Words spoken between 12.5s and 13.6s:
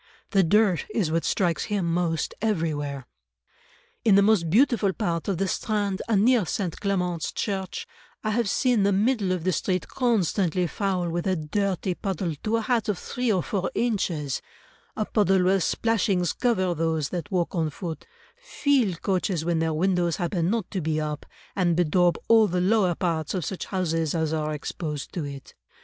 a height of three or